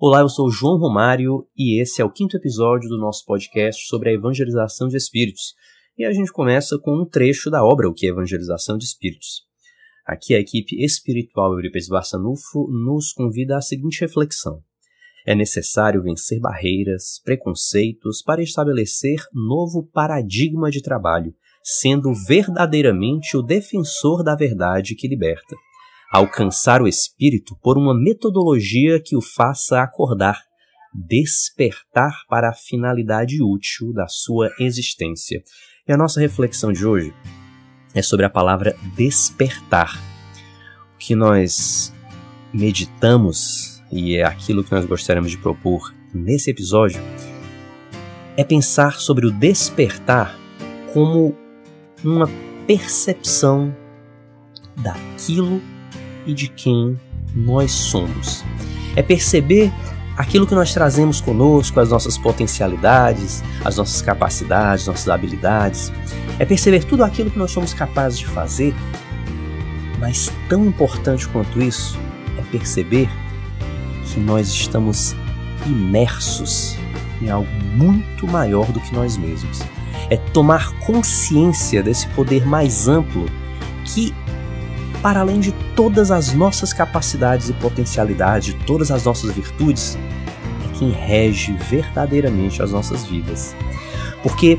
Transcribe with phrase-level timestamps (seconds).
[0.00, 3.84] Olá, eu sou o João Romário e esse é o quinto episódio do nosso podcast
[3.88, 5.56] sobre a evangelização de espíritos.
[5.98, 9.42] E a gente começa com um trecho da obra O que é Evangelização de Espíritos.
[10.06, 14.62] Aqui a equipe espiritual Euripes Barçanufo nos convida à seguinte reflexão.
[15.26, 24.22] É necessário vencer barreiras, preconceitos para estabelecer novo paradigma de trabalho, sendo verdadeiramente o defensor
[24.22, 25.56] da verdade que liberta
[26.10, 30.42] alcançar o espírito por uma metodologia que o faça acordar,
[30.94, 35.42] despertar para a finalidade útil da sua existência.
[35.86, 37.12] E a nossa reflexão de hoje
[37.94, 39.98] é sobre a palavra despertar.
[40.94, 41.92] O que nós
[42.52, 47.00] meditamos e é aquilo que nós gostaríamos de propor nesse episódio
[48.36, 50.38] é pensar sobre o despertar
[50.92, 51.36] como
[52.04, 52.28] uma
[52.66, 53.74] percepção
[54.76, 55.60] daquilo
[56.28, 57.00] e de quem
[57.34, 58.44] nós somos.
[58.94, 59.72] É perceber
[60.16, 65.90] aquilo que nós trazemos conosco, as nossas potencialidades, as nossas capacidades, nossas habilidades.
[66.38, 68.74] É perceber tudo aquilo que nós somos capazes de fazer,
[69.98, 71.98] mas tão importante quanto isso
[72.36, 73.08] é perceber
[74.12, 75.16] que nós estamos
[75.66, 76.76] imersos
[77.22, 79.60] em algo muito maior do que nós mesmos.
[80.10, 83.26] É tomar consciência desse poder mais amplo
[83.84, 84.14] que
[85.02, 89.96] para além de todas as nossas capacidades e potencialidades, de todas as nossas virtudes,
[90.64, 93.54] é quem rege verdadeiramente as nossas vidas.
[94.22, 94.58] Porque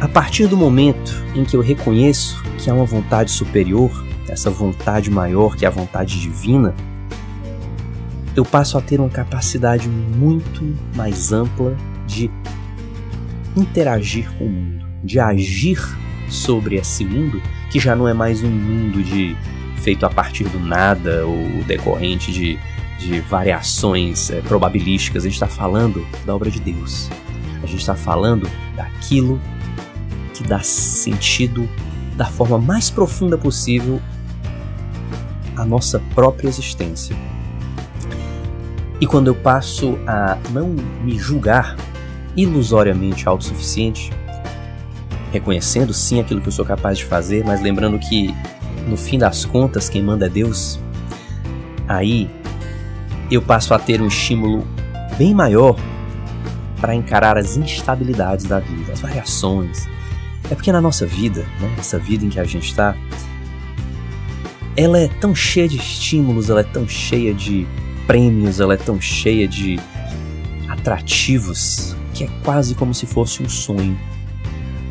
[0.00, 3.90] a partir do momento em que eu reconheço que há uma vontade superior,
[4.28, 6.74] essa vontade maior que é a vontade divina,
[8.34, 12.30] eu passo a ter uma capacidade muito mais ampla de
[13.56, 15.78] interagir com o mundo, de agir
[16.28, 19.36] sobre esse mundo que já não é mais um mundo de
[19.82, 22.58] feito a partir do nada ou decorrente de,
[22.98, 25.24] de variações é, probabilísticas.
[25.24, 27.10] A gente está falando da obra de Deus.
[27.62, 29.40] A gente está falando daquilo
[30.32, 31.68] que dá sentido
[32.16, 34.00] da forma mais profunda possível
[35.56, 37.16] à nossa própria existência.
[39.00, 40.68] E quando eu passo a não
[41.02, 41.76] me julgar
[42.36, 44.10] ilusoriamente autossuficiente,
[45.32, 48.34] reconhecendo sim aquilo que eu sou capaz de fazer, mas lembrando que
[48.86, 50.78] no fim das contas, quem manda é Deus,
[51.88, 52.30] aí
[53.30, 54.66] eu passo a ter um estímulo
[55.16, 55.76] bem maior
[56.80, 59.88] para encarar as instabilidades da vida, as variações.
[60.50, 62.96] É porque na nossa vida, né, essa vida em que a gente está,
[64.76, 67.66] ela é tão cheia de estímulos, ela é tão cheia de
[68.06, 69.78] prêmios, ela é tão cheia de
[70.68, 73.98] atrativos que é quase como se fosse um sonho.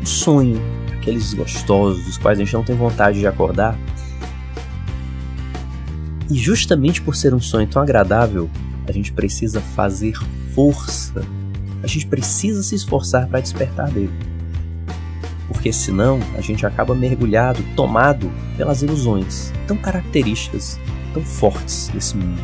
[0.00, 0.60] Um sonho
[1.02, 3.76] aqueles gostosos dos quais a gente não tem vontade de acordar.
[6.30, 8.48] E justamente por ser um sonho tão agradável,
[8.86, 10.14] a gente precisa fazer
[10.54, 11.22] força.
[11.82, 14.12] A gente precisa se esforçar para despertar dele.
[15.48, 20.78] Porque senão a gente acaba mergulhado, tomado pelas ilusões tão características,
[21.12, 22.40] tão fortes desse mundo.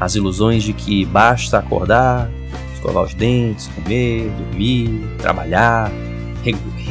[0.00, 2.30] As ilusões de que basta acordar,
[2.74, 5.92] escovar os dentes, comer, dormir, trabalhar,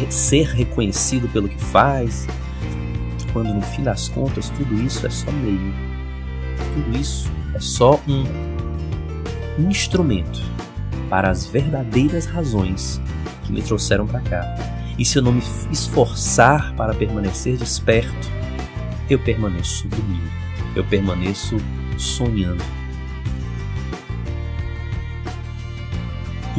[0.10, 2.28] ser reconhecido pelo que faz,
[3.34, 5.74] quando no fim das contas tudo isso é só meio.
[6.74, 8.24] Tudo isso é só um,
[9.62, 10.42] um instrumento
[11.10, 13.02] para as verdadeiras razões
[13.44, 14.56] que me trouxeram para cá.
[14.98, 18.30] E se eu não me esforçar para permanecer desperto,
[19.10, 20.30] eu permaneço dormindo,
[20.76, 21.58] eu permaneço
[21.98, 22.64] sonhando.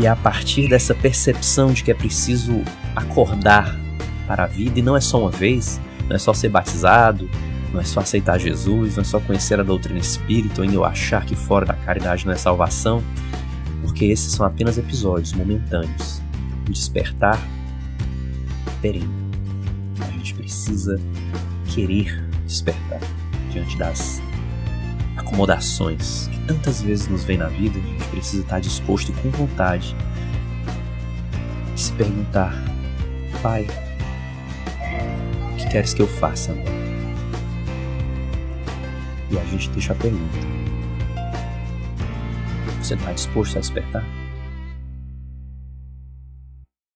[0.00, 2.62] E é a partir dessa percepção de que é preciso
[2.96, 3.78] acordar
[4.26, 5.78] para a vida, e não é só uma vez,
[6.08, 7.28] não é só ser batizado,
[7.70, 11.26] não é só aceitar Jesus, não é só conhecer a doutrina espírita, ou eu achar
[11.26, 13.02] que fora da caridade não é salvação,
[13.82, 16.22] porque esses são apenas episódios momentâneos.
[16.66, 17.38] O despertar
[18.80, 19.06] perene.
[20.00, 20.98] A gente precisa
[21.66, 23.00] querer despertar
[23.52, 24.22] diante das
[25.30, 29.96] acomodações que tantas vezes nos vem na vida, a gente precisa estar disposto com vontade
[31.74, 32.52] de se perguntar
[33.40, 33.66] Pai,
[35.52, 36.52] o que queres que eu faça?
[39.30, 40.38] E a gente deixa a pergunta:
[42.82, 44.19] Você está disposto a despertar?